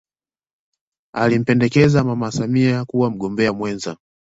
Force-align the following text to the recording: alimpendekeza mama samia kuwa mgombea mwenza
alimpendekeza 1.15 2.03
mama 2.03 2.31
samia 2.31 2.85
kuwa 2.85 3.09
mgombea 3.09 3.53
mwenza 3.53 3.97